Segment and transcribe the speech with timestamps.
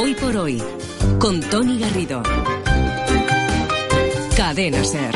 [0.00, 0.62] Hoy por hoy,
[1.18, 2.22] con Tony Garrido.
[4.36, 5.10] Cadena Ser.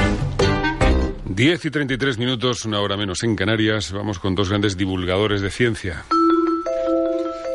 [1.26, 3.92] 10 y 33 minutos, una hora menos en Canarias.
[3.92, 6.05] Vamos con dos grandes divulgadores de ciencia.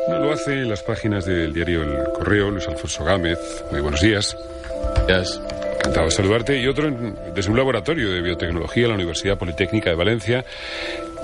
[0.06, 3.38] Uno lo hace en las páginas del diario El Correo, Luis Alfonso Gámez.
[3.70, 4.34] Muy buenos días.
[5.06, 5.40] Gracias.
[5.78, 6.60] Encantado de saludarte.
[6.60, 10.44] Y otro en- desde un laboratorio de biotecnología en la Universidad Politécnica de Valencia.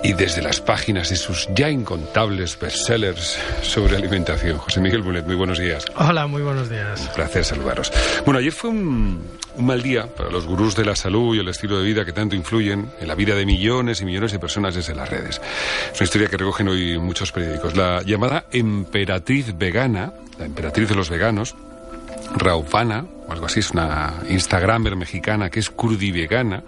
[0.04, 4.58] Y desde las páginas de sus ya incontables bestsellers sobre alimentación.
[4.58, 5.86] José Miguel Bulet, muy buenos días.
[5.96, 7.00] Hola, muy buenos días.
[7.00, 7.90] Un placer saludaros.
[8.26, 9.26] Bueno, ayer fue un,
[9.56, 12.12] un mal día para los gurús de la salud y el estilo de vida que
[12.12, 15.40] tanto influyen en la vida de millones y millones de personas desde las redes.
[15.90, 17.74] Es una historia que recogen hoy muchos periódicos.
[17.74, 21.54] La llamada emperatriz vegana, la emperatriz de los veganos,
[22.36, 26.62] Raufana, o algo así, es una Instagramer mexicana que es crudivegana.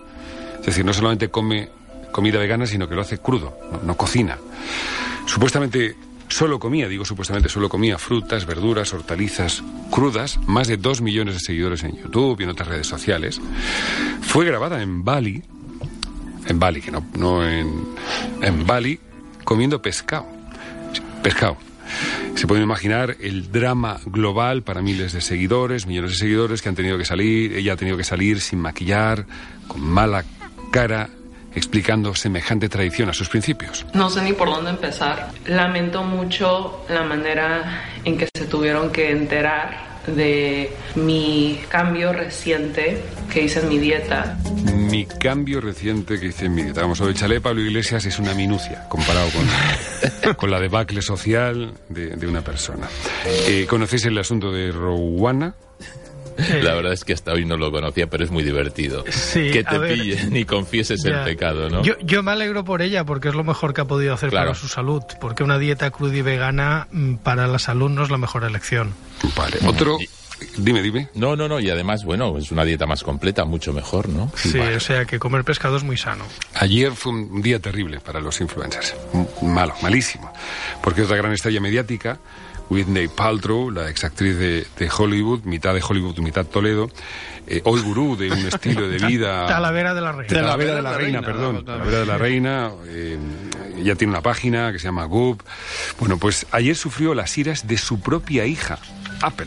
[0.60, 1.68] Es decir, no solamente come
[2.16, 4.38] comida vegana, sino que lo hace crudo, no, cocina.
[5.26, 5.96] Supuestamente
[6.28, 11.40] solo comía, digo supuestamente solo comía frutas, verduras, hortalizas crudas, más de dos millones de
[11.40, 13.38] seguidores en YouTube y en otras redes sociales.
[14.22, 15.42] Fue grabada en Bali,
[16.46, 17.84] en Bali, que no, no en,
[18.40, 18.98] en Bali,
[19.44, 20.24] comiendo pescado.
[21.22, 21.58] Pescado.
[22.34, 26.76] Se puede imaginar el drama global para miles de seguidores, millones de seguidores que han
[26.76, 29.26] tenido que salir, ella ha tenido que salir sin maquillar,
[29.68, 30.24] con mala
[30.70, 31.10] cara,
[31.56, 33.84] explicando semejante tradición a sus principios.
[33.94, 35.30] No sé ni por dónde empezar.
[35.46, 43.42] Lamento mucho la manera en que se tuvieron que enterar de mi cambio reciente que
[43.42, 44.38] hice en mi dieta.
[44.72, 46.82] Mi cambio reciente que hice en mi dieta.
[46.82, 51.74] Vamos, lo de Chalé Pablo Iglesias es una minucia comparado con, con la debacle social
[51.88, 52.86] de, de una persona.
[53.48, 55.54] Eh, ¿Conocéis el asunto de Rowana?
[56.62, 59.04] La verdad es que hasta hoy no lo conocía, pero es muy divertido.
[59.10, 61.18] Sí, que te ver, pillen y confieses Ya.
[61.20, 61.82] el pecado, ¿no?
[61.82, 64.48] Yo, yo me alegro por ella porque es lo mejor que ha podido hacer Claro.
[64.50, 65.02] para su salud.
[65.20, 68.92] Porque una dieta cruda y vegana mm, para la salud no es la mejor elección.
[69.36, 69.56] Vale.
[69.66, 69.98] Otro.
[70.56, 71.08] Dime, dime.
[71.14, 74.30] No, no, no, y además, bueno, es una dieta más completa, mucho mejor, ¿no?
[74.36, 76.24] Sí, o sea que comer pescado es muy sano.
[76.54, 78.94] Ayer fue un día terrible para los influencers.
[79.12, 80.32] M- Malo, malísimo.
[80.82, 82.18] Porque otra gran estrella mediática,
[82.70, 86.90] Whitney Paltrow, la exactriz de, de Hollywood, mitad de Hollywood, mitad Toledo,
[87.46, 89.46] eh, hoy gurú de un estilo de vida...
[89.48, 90.34] Talavera de la reina.
[90.34, 91.64] Talavera de la Reina, perdón.
[91.64, 92.70] Talavera de la Reina.
[92.88, 93.18] eh,
[93.76, 95.42] ella tiene una página que se llama Goop.
[96.00, 98.78] Bueno, pues ayer sufrió las iras de su propia hija,
[99.22, 99.46] Apple.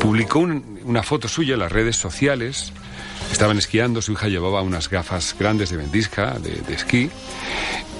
[0.00, 2.72] Publicó un- una foto suya en las redes sociales.
[3.32, 7.10] Estaban esquiando, su hija llevaba unas gafas grandes de ventisca, de, de esquí.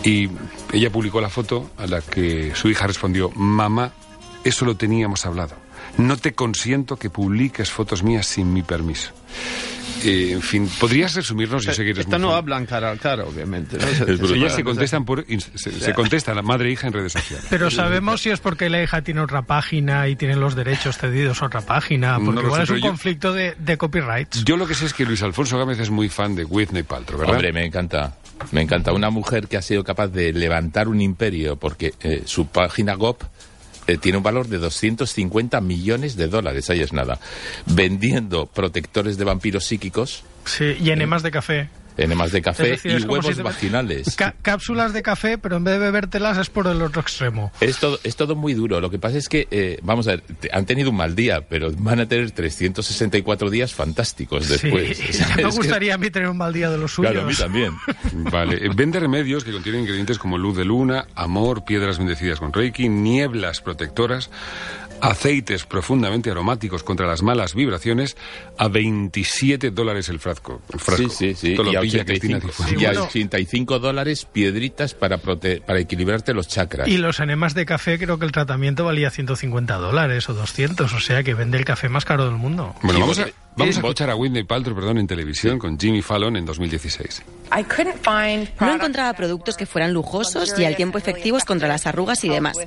[0.05, 0.31] Y
[0.73, 3.93] ella publicó la foto a la que su hija respondió, mamá,
[4.45, 5.57] eso lo teníamos hablado.
[5.99, 9.11] No te consiento que publiques fotos mías sin mi permiso.
[10.05, 11.65] Eh, en fin, ¿podrías resumirnos?
[11.65, 12.39] Yo sé que eres Esta muy no fan.
[12.39, 13.77] hablan cara a cara, obviamente.
[13.79, 13.83] ¿no?
[13.87, 14.37] Se- Es brutal.
[14.37, 17.47] Ellas se contestan por se, se contesta la madre e hija en redes sociales.
[17.51, 21.43] Pero sabemos si es porque la hija tiene otra página y tiene los derechos cedidos
[21.43, 22.17] a otra página.
[22.19, 24.45] Porque No igual sé, es un yo- conflicto de, de copyrights.
[24.45, 27.19] Yo lo que sé es que Luis Alfonso Gámez es muy fan de Whitney Paltrow,
[27.19, 27.35] ¿verdad?
[27.35, 28.17] Hombre, me encanta.
[28.53, 28.93] Me encanta.
[28.93, 33.23] Una mujer que ha sido capaz de levantar un imperio porque eh, su página GOP
[33.89, 37.19] eh, tiene un valor de 250 millones de dólares, ahí es nada.
[37.67, 41.69] Vendiendo protectores de vampiros psíquicos, Sí, y enemas de café.
[41.99, 44.17] Enemas de café decir, y huevos si vaginales.
[44.17, 47.53] Ca- cápsulas de café, pero en vez de bebértelas es por el otro extremo.
[47.61, 48.81] Es todo, es todo muy duro.
[48.81, 51.43] Lo que pasa es que, eh, vamos a ver, te- han tenido un mal día,
[51.49, 54.97] pero van a tener 364 días fantásticos después.
[54.97, 57.13] sí, ya me que- gustaría a mí tener un mal día de los suyos.
[57.13, 57.73] Claro, a mí también.
[58.31, 62.53] Vale, eh, vende remedios que contienen ingredientes como luz de luna, amor, piedras bendecidas con
[62.53, 64.31] Reiki, nieblas protectoras,
[65.01, 68.17] aceites profundamente aromáticos contra las malas vibraciones
[68.57, 70.61] a 27 dólares el frasco.
[70.73, 71.09] El frasco.
[71.11, 71.55] Sí, sí, sí.
[71.55, 72.83] Todo Y lo a, pilla Cristina 85, Cifuentes.
[72.83, 73.05] y a bueno.
[73.07, 76.89] 85 dólares piedritas para, prote- para equilibrarte los chakras.
[76.89, 81.01] Y los enemas de café creo que el tratamiento valía 150 dólares o 200, o
[81.01, 82.75] sea que vende el café más caro del mundo.
[82.83, 83.27] Bueno, Y vamos a,
[83.59, 87.23] vamos a escuchar a Whitney Paltrow, perdón, en televisión con Jimmy Fallon en 2016.
[88.61, 92.59] No encontraba productos que fueran lujosos y al tiempo efectivos contra las arrugas y demás,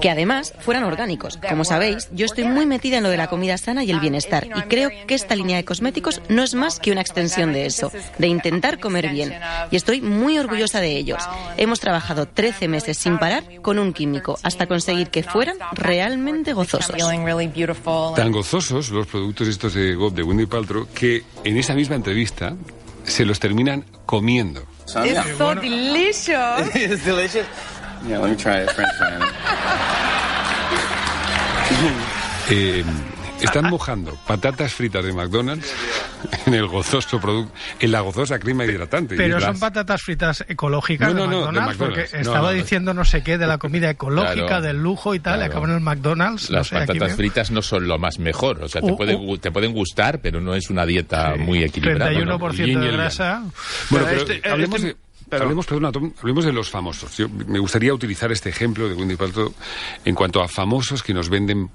[0.00, 1.38] que además fueran orgánicos.
[1.48, 4.46] Como sabéis, yo estoy muy metida en lo de la comida sana y el bienestar
[4.46, 7.92] y creo que esta línea de cosméticos no es más que una extensión de eso,
[8.18, 9.34] de intentar comer bien.
[9.70, 11.22] Y estoy muy orgullosa de ellos.
[11.56, 16.96] Hemos trabajado 13 meses sin parar con un químico hasta conseguir que fueran realmente gozosos.
[18.16, 22.54] Tan gozosos los productos estos de GOP de Whitney Paltrow que en esa misma entrevista
[23.04, 24.62] se los terminan comiendo.
[25.04, 26.30] It's so delicious.
[26.74, 27.46] It's delicious.
[28.06, 28.70] Yeah, let me try it.
[28.70, 28.90] French.
[32.52, 32.82] Eh,
[33.44, 35.72] están mojando patatas fritas de McDonald's
[36.46, 39.16] en el gozoso producto, en la gozosa crema hidratante.
[39.16, 43.04] Pero son patatas fritas ecológicas No, de, no, no, de McDonald's, porque estaba diciendo no
[43.04, 45.52] sé qué de la comida ecológica, Claro, del lujo y tal, y claro.
[45.52, 46.50] acabo en el McDonald's.
[46.50, 48.62] no Las sé, patatas fritas no son lo más mejor.
[48.62, 49.38] O sea, te, Uh, pueden, uh.
[49.38, 52.10] te pueden gustar, pero no es una dieta muy equilibrada.
[52.10, 52.38] ¿no?
[52.38, 53.42] 31% Yin y el de grasa.
[53.90, 54.96] Bueno, Pero pero este- hablemos, este- de,
[55.28, 55.88] pero- hablemos, perdona,
[56.20, 57.16] hablemos de los famosos.
[57.16, 59.54] Yo, me gustaría utilizar este ejemplo de Wendy Paltrow
[60.04, 61.70] en cuanto a famosos que nos venden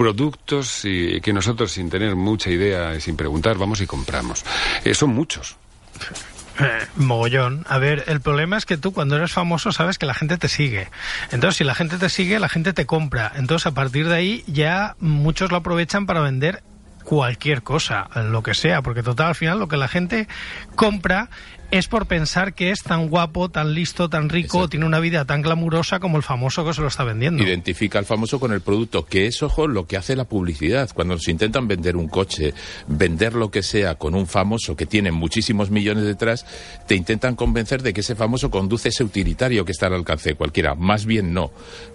[0.00, 4.46] productos y que nosotros sin tener mucha idea y sin preguntar vamos y compramos.
[4.82, 5.56] Eh, son muchos.
[6.58, 7.64] Eh, mogollón.
[7.70, 10.46] A ver, el problema es que tú cuando eres famoso sabes que la gente te
[10.48, 10.90] sigue.
[11.30, 13.32] Entonces, si la gente te sigue, la gente te compra.
[13.34, 16.62] Entonces, a partir de ahí ya muchos lo aprovechan para vender
[17.02, 20.28] cualquier cosa, lo que sea, porque total al final lo que la gente
[20.74, 21.30] compra
[21.70, 24.68] es por pensar que es tan guapo, tan listo, tan rico, Exacto.
[24.70, 27.42] tiene una vida tan glamurosa como el famoso que se lo está vendiendo.
[27.42, 30.90] Identifica al famoso con el producto, que es, ojo, lo que hace la publicidad.
[30.94, 32.54] Cuando nos intentan vender un coche,
[32.88, 36.46] vender lo que sea con un famoso que tiene muchísimos millones detrás,
[36.86, 40.34] te intentan convencer de que ese famoso conduce ese utilitario que está al alcance de
[40.34, 40.74] cualquiera.
[40.74, 41.50] Más bien no.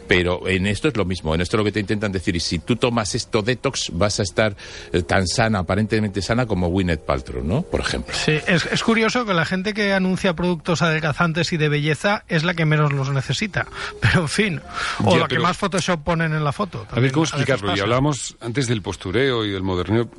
[0.08, 1.34] Pero en esto es lo mismo.
[1.34, 4.24] En esto lo que te intentan decir es si tú tomas esto detox, vas a
[4.24, 4.56] estar
[4.94, 7.64] eh, tan sana, aparentemente sana como Gwyneth Paltrow, ¿no?
[7.64, 8.14] Por ejemplo.
[8.16, 12.44] Sí, es, es curioso que la gente que anuncia productos adelgazantes y de belleza es
[12.44, 13.68] la que menos los necesita.
[14.02, 14.62] Pero en fin,
[15.04, 16.86] o Ya, la que más Photoshop ponen en la foto.
[16.92, 17.76] A ver, ¿cómo explicarlo?
[17.76, 20.10] Y hablábamos antes del postureo y del moderneo.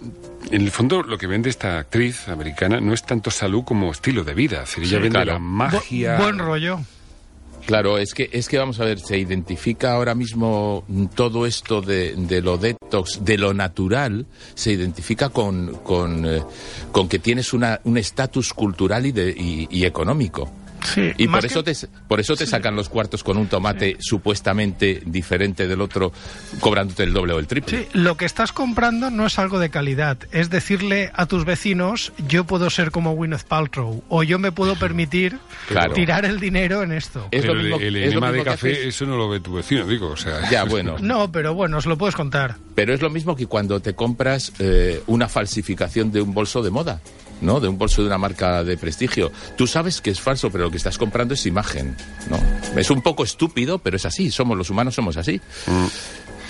[0.50, 4.24] En el fondo, lo que vende esta actriz americana no es tanto salud como estilo
[4.24, 4.62] de vida.
[4.62, 5.32] Es decir, ella Sí, vende claro.
[5.32, 6.16] la Bu- magia.
[6.18, 6.80] buen rollo.
[7.66, 10.84] Claro, es que, es que vamos a ver, se identifica ahora mismo
[11.16, 16.42] todo esto de, de lo detox, de lo natural, se identifica con, con, eh,
[16.92, 20.48] con que tienes una, un estatus cultural y, de, y económico.
[20.94, 23.96] Sí, Y por eso, que- te, por eso te sacan los cuartos con un tomate
[24.00, 26.12] supuestamente diferente del otro,
[26.60, 27.78] cobrándote el doble o el triple.
[27.82, 30.18] Sí, lo que estás comprando no es algo de calidad.
[30.32, 34.76] Es decirle a tus vecinos, yo puedo ser como Gwyneth Paltrow, o yo me puedo
[34.76, 35.38] permitir
[35.68, 35.92] Claro.
[35.94, 37.28] tirar el dinero en esto.
[37.30, 39.28] Es Pero lo mismo, el, el es enema de mismo café, haces- eso no lo
[39.28, 40.08] ve tu vecino, digo.
[40.10, 40.96] O sea, Ya, bueno.
[41.00, 42.56] No, pero bueno, os lo puedes contar.
[42.76, 46.70] Pero es lo mismo que cuando te compras eh, una falsificación de un bolso de
[46.70, 47.00] moda,
[47.40, 47.58] ¿no?
[47.58, 49.32] De un bolso de una marca de prestigio.
[49.56, 51.96] Tú sabes que es falso, pero lo que estás comprando es imagen,
[52.30, 52.38] ¿no?
[52.78, 54.30] Es un poco estúpido, pero es así.
[54.30, 55.40] Somos los humanos, somos así.
[55.64, 55.90] Tom-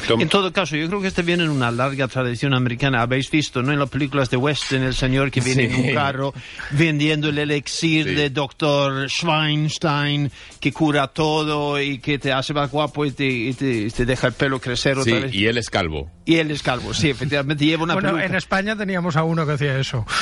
[0.09, 3.03] En todo caso, yo creo que este viene en una larga tradición americana.
[3.03, 3.73] Habéis visto, ¿no?
[3.73, 5.81] En las películas de Western, el señor que viene en Sí.
[5.89, 6.33] un carro
[6.71, 8.15] vendiendo el elixir Sí.
[8.15, 10.31] de doctor Schweinstein
[10.61, 14.05] que cura todo y que te hace más guapo y te, y te- y te
[14.07, 15.35] deja el pelo crecer Sí, otra vez.
[15.35, 16.11] y él es calvo.
[16.25, 18.27] Y él es calvo, sí, efectivamente lleva una Bueno, peluca.
[18.27, 20.05] en España teníamos a uno que hacía eso.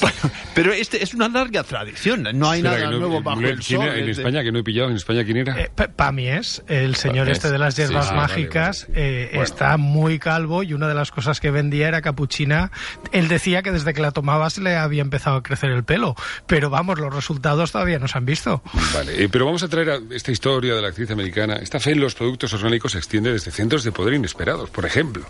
[0.00, 0.16] Bueno,
[0.54, 3.62] pero este es una larga tradición, no hay Espera, nada no- nuevo bajo ¿quién el
[3.62, 3.86] sol.
[3.88, 5.60] En es de- España, que no he pillado, en España, ¿quién era?
[5.60, 8.16] Eh, Pamies, el señor Pamies, este de las hierbas sí, sí.
[8.16, 9.42] mágicas, Ah, vale, eh, Bueno.
[9.42, 12.70] está muy calvo y una de las cosas que vendía era capuchina.
[13.12, 16.14] Él decía que desde que la tomaba se le había empezado a crecer el pelo,
[16.46, 18.62] pero vamos, los resultados todavía no se han visto.
[18.94, 21.56] Vale, eh, pero vamos a traer a esta historia de la actriz americana.
[21.56, 25.24] Esta fe en los productos orgánicos se extiende desde centros de poder inesperados, por ejemplo,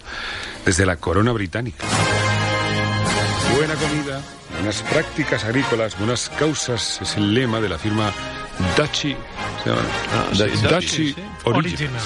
[0.65, 1.85] desde la corona británica.
[3.57, 4.23] Buena comida,
[4.55, 8.13] buenas prácticas agrícolas, buenas causas es el lema de la firma
[8.77, 9.17] Dachi.
[9.67, 11.15] Ah, sí, Dachi Dachi, sí.
[11.45, 11.67] Originals.
[11.67, 12.03] Original.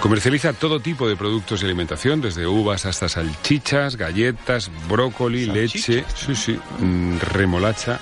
[0.00, 6.34] Comercializa todo tipo de productos de alimentación, desde uvas hasta salchichas, galletas, brócoli, leche, sí,
[6.34, 8.00] sí, mm, remolacha,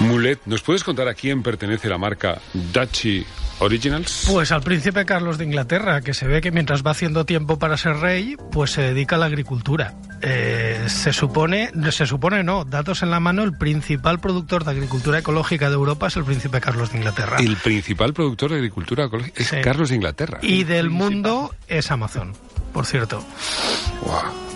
[0.00, 0.40] mulet.
[0.46, 2.40] ¿Nos puedes contar a quién pertenece la marca
[2.72, 3.24] Dachi
[3.60, 4.24] Originals?
[4.30, 7.76] Pues al príncipe Carlos de Inglaterra, que se ve que mientras va haciendo tiempo para
[7.76, 9.94] ser rey, pues se dedica a la agricultura.
[10.20, 15.18] Eh, se supone, se supone no, datos en la mano, el principal productor de agricultura
[15.18, 17.36] ecológica de Europa es el príncipe Carlos de Inglaterra.
[17.38, 19.56] El principal productor de agricultura ecológica es Sí.
[19.62, 20.38] Carlos de Inglaterra.
[20.42, 22.34] Y del mundo es Amazon,
[22.72, 23.24] por cierto.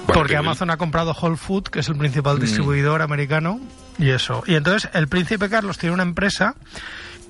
[0.07, 3.61] Porque Amazon ha comprado Whole Food, que es el principal distribuidor americano,
[3.99, 4.43] y eso.
[4.47, 6.55] Y entonces el príncipe Carlos tiene una empresa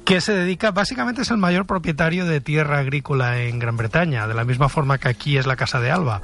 [0.04, 4.35] que se dedica, básicamente es el mayor propietario de tierra agrícola en Gran Bretaña, de
[4.35, 6.23] la misma forma que aquí es la Casa de Alba.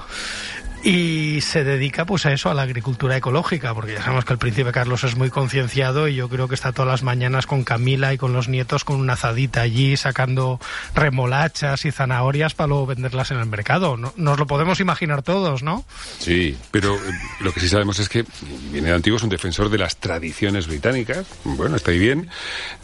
[0.84, 4.38] Y se dedica pues a eso, a la agricultura ecológica, porque ya sabemos que el
[4.38, 8.14] príncipe Carlos es muy concienciado y yo creo que está todas las mañanas con Camila
[8.14, 10.60] y con los nietos con una azadita allí sacando
[10.94, 13.96] remolachas y zanahorias para luego venderlas en el mercado.
[13.96, 14.14] ¿no?
[14.16, 15.84] Nos lo podemos imaginar todos, ¿no?
[16.18, 16.56] Sí.
[16.70, 17.00] Pero eh,
[17.40, 18.24] lo que sí sabemos es que
[18.70, 21.26] viene de antiguo, es un defensor de las tradiciones británicas.
[21.42, 22.28] Bueno, está ahí bien.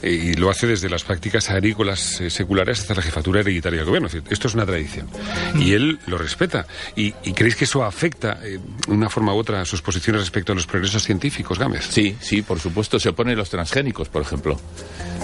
[0.03, 4.09] y lo hace desde las prácticas agrícolas eh, seculares hasta la jefatura hereditaria del gobierno.
[4.09, 5.09] Es decir, esto es una tradición.
[5.55, 6.67] Y él lo respeta.
[6.97, 10.53] ¿Y, y creéis que eso afecta eh, de una forma u otra sus posiciones respecto
[10.53, 11.87] a los progresos científicos, Gámez.
[11.91, 12.99] Sí, sí, por supuesto.
[12.99, 14.59] Se oponen los transgénicos, por ejemplo.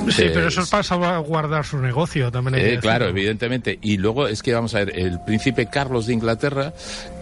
[0.09, 2.55] Sí, Eh, pero eso es para guardar su negocio también.
[2.55, 3.79] hay Eh, claro, evidentemente.
[3.83, 6.73] Y luego es que, vamos a ver, el príncipe Carlos de Inglaterra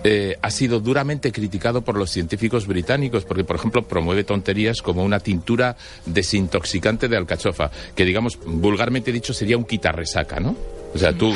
[0.04, 5.02] eh, ha sido duramente criticado por los científicos británicos porque, por ejemplo, promueve tonterías como
[5.02, 5.76] una tintura
[6.06, 10.56] desintoxicante de alcachofa, que, digamos, vulgarmente dicho, sería un quitarresaca, ¿no?
[10.98, 11.32] O sea, tú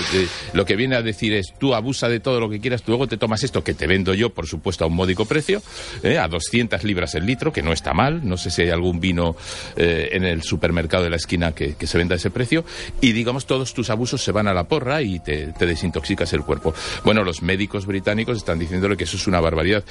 [0.54, 3.06] lo que viene a decir es, tú abusa de todo lo que quieras, tú luego
[3.06, 5.62] te tomas esto que te vendo yo, por supuesto, a un módico precio,
[6.02, 8.98] eh, a 200 libras el litro, que no está mal, no sé si hay algún
[8.98, 9.36] vino
[9.76, 12.64] eh, en el supermercado de la esquina que, se venda a ese precio,
[13.00, 16.42] y digamos, todos tus abusos se van a la porra y te, te desintoxicas el
[16.42, 16.74] cuerpo.
[17.04, 19.84] Bueno, los médicos británicos están diciéndole que eso es una barbaridad.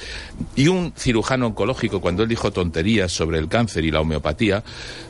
[0.54, 4.62] Y un cirujano oncológico, cuando él dijo tonterías sobre el cáncer y la homeopatía,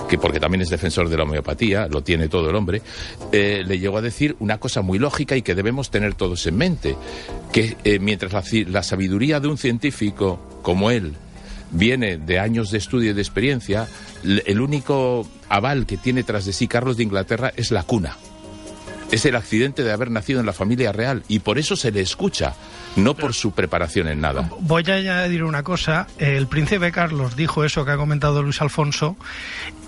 [0.08, 2.80] que porque también es defensor de la homeopatía, lo tiene todo el hombre,
[3.32, 6.56] eh, le llegó a decir una cosa muy lógica y que debemos tener todos en
[6.56, 6.96] mente,
[7.52, 8.32] que eh, mientras
[8.68, 11.14] la, sabiduría de un científico como él
[11.70, 13.88] viene de años de estudio y de experiencia,
[14.22, 18.16] el único aval que tiene tras de sí Carlos de Inglaterra es la cuna.
[19.10, 22.00] Es el accidente de haber nacido en la familia real y por eso se le
[22.00, 22.54] escucha,
[22.96, 24.50] no por su preparación en nada.
[24.60, 26.06] Voy a añadir una cosa.
[26.18, 29.16] El príncipe Carlos dijo eso que ha comentado Luis Alfonso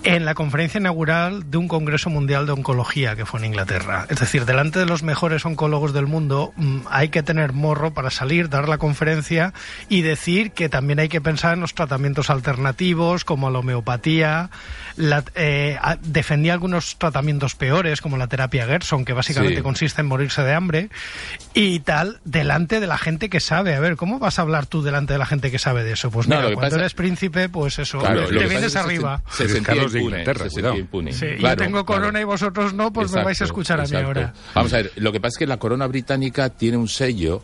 [0.03, 4.05] en la conferencia inaugural de un Congreso Mundial de Oncología que fue en Inglaterra.
[4.09, 8.11] Es decir, delante de los mejores oncólogos del mundo mm, hay que tener morro para
[8.11, 9.53] salir, dar la conferencia
[9.89, 14.49] y decir que también hay que pensar en los tratamientos alternativos como la homeopatía.
[14.95, 19.61] La- eh, defendía algunos tratamientos peores como la terapia Gerson, que básicamente Sí.
[19.63, 20.89] consiste en morirse de hambre
[21.55, 23.75] y tal, delante de la gente que sabe.
[23.75, 26.11] A ver, ¿cómo vas a hablar tú delante de la gente que sabe de eso?
[26.11, 28.69] Pues No, mira, cuando pasa- eres príncipe, pues eso, Claro, lo te vienes es que
[28.69, 29.23] se- arriba.
[29.31, 30.73] Se, de impune, Inglaterra, se cuidado.
[30.75, 31.13] sentía impune.
[31.13, 32.21] Sí, Claro, yo tengo corona claro.
[32.21, 34.07] y vosotros no, pues me vais a Exacto, escuchar a mí exacto.
[34.07, 34.33] ahora.
[34.53, 37.43] Vamos a ver, lo que pasa es que la corona británica tiene un sello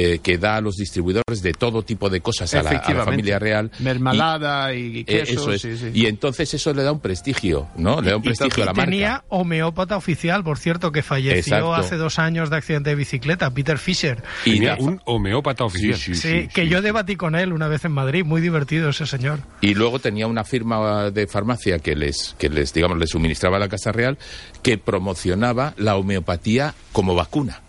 [0.00, 3.04] eh, que da a los distribuidores de todo tipo de cosas a la, a la
[3.04, 3.68] familia real.
[3.80, 5.32] Mermelada y, Y, eh, queso.
[5.32, 5.62] eso es.
[5.62, 5.90] sí, sí.
[5.92, 8.00] Y entonces eso le da un prestigio, ¿no?
[8.00, 8.90] Le da un Y- prestigio a la y marca.
[8.90, 11.74] tenía homeópata oficial, por cierto, que falleció Exacto.
[11.74, 14.22] hace dos años de accidente de bicicleta, Peter Fisher.
[14.44, 15.94] Y da- un homeópata oficial.
[15.96, 19.40] Sí, Sí, que yo debatí con él una vez en Madrid, muy divertido ese señor.
[19.60, 23.60] Y luego tenía una firma de farmacia que les, que les, digamos, les suministraba a
[23.60, 24.18] la Casa Real
[24.62, 27.60] que promocionaba la homeopatía como vacuna.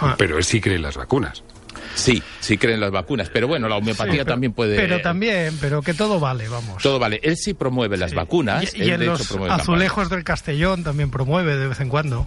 [0.00, 0.14] Ah.
[0.18, 1.42] Pero él sí cree en las vacunas.
[1.94, 4.76] Sí, sí creen las vacunas, pero bueno, la homeopatía Sí, pero- también puede...
[4.76, 6.82] Pero también, pero que todo vale, vamos.
[6.82, 7.20] Todo vale.
[7.22, 8.74] Él sí promueve las vacunas.
[8.74, 11.80] Y, y él, en de hecho, los promueve azulejos del Castellón también promueve de vez
[11.80, 12.26] en cuando.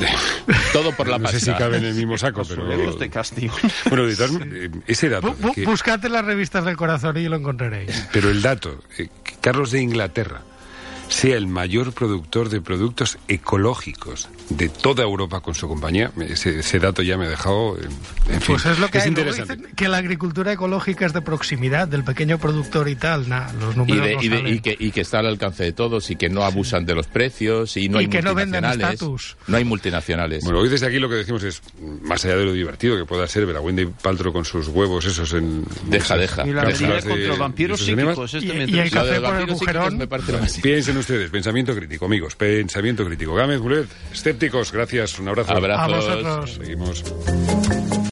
[0.72, 1.64] Todo por la no sé si pasta.
[1.64, 2.64] cabe en el mismo saco, pero...
[2.96, 3.52] De Castillo.
[3.88, 5.34] Bueno, de todas- eh, ese dato...
[5.36, 8.08] Bu- que- Buscad en las revistas del corazón y lo encontraréis.
[8.12, 9.08] Pero el dato, eh,
[9.40, 10.42] Carlos de Inglaterra
[11.08, 16.78] sea el mayor productor de productos ecológicos de toda Europa con su compañía, ese, ese
[16.78, 17.76] dato ya me ha dejado...
[17.78, 17.84] En,
[18.34, 19.10] en fin, Pues es lo que hay.
[19.10, 19.56] Luego interesante.
[19.56, 23.28] dicen que la agricultura ecológica es de proximidad, del pequeño productor y tal.
[23.28, 25.64] Nah, los Y, números de- no y de- y que, y que está al alcance
[25.64, 28.34] de todos y que no abusan de los precios y no Y hay que no
[28.34, 28.94] venden multinacionales.
[29.00, 29.36] estatus.
[29.46, 30.44] No hay multinacionales.
[30.44, 31.62] Bueno, hoy desde aquí lo que decimos es,
[32.02, 35.04] más allá de lo divertido que pueda ser ver a Wendy Paltrow con sus huevos
[35.04, 35.64] esos en...
[35.86, 36.46] Deja, deja.
[36.46, 38.14] Y la cápsulas medida de- contra vampiros de enemas.
[38.14, 38.34] psíquicos.
[38.34, 39.98] Este Y- el café por el vampiros bujerón.
[39.98, 40.52] me parece lo más-
[40.92, 43.34] Piensen ustedes, pensamiento crítico, amigos, pensamiento crítico.
[43.34, 45.52] Gámez Mulet, escépticos, gracias, un abrazo.
[45.52, 45.80] Abrazos.
[45.80, 46.54] A vosotros.
[46.56, 48.02] Seguimos.